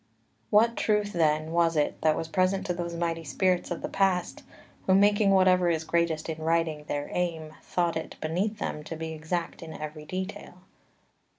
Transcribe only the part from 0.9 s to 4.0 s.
then, was it that was present to those mighty spirits of the